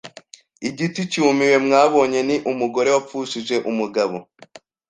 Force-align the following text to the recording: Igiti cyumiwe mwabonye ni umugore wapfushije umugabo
Igiti 0.69 1.01
cyumiwe 1.11 1.57
mwabonye 1.65 2.19
ni 2.27 2.37
umugore 2.51 2.89
wapfushije 2.95 3.55
umugabo 3.71 4.17